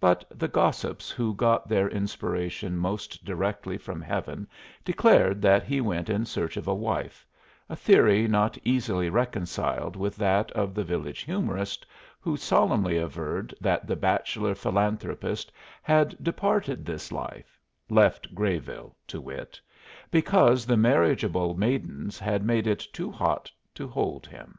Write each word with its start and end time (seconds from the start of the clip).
But 0.00 0.24
the 0.36 0.48
gossips 0.48 1.12
who 1.12 1.32
got 1.32 1.68
their 1.68 1.88
inspiration 1.88 2.76
most 2.76 3.24
directly 3.24 3.78
from 3.78 4.00
Heaven 4.00 4.48
declared 4.84 5.40
that 5.42 5.62
he 5.62 5.80
went 5.80 6.10
in 6.10 6.24
search 6.26 6.56
of 6.56 6.66
a 6.66 6.74
wife 6.74 7.24
a 7.68 7.76
theory 7.76 8.26
not 8.26 8.58
easily 8.64 9.08
reconciled 9.10 9.94
with 9.94 10.16
that 10.16 10.50
of 10.50 10.74
the 10.74 10.82
village 10.82 11.20
humorist, 11.20 11.86
who 12.18 12.36
solemnly 12.36 12.96
averred 12.96 13.54
that 13.60 13.86
the 13.86 13.94
bachelor 13.94 14.56
philanthropist 14.56 15.52
had 15.84 16.16
departed 16.20 16.84
this 16.84 17.12
life 17.12 17.60
(left 17.88 18.34
Grayville, 18.34 18.96
to 19.06 19.20
wit) 19.20 19.60
because 20.10 20.66
the 20.66 20.76
marriageable 20.76 21.54
maidens 21.54 22.18
had 22.18 22.42
made 22.44 22.66
it 22.66 22.84
too 22.92 23.08
hot 23.12 23.52
to 23.76 23.86
hold 23.86 24.26
him. 24.26 24.58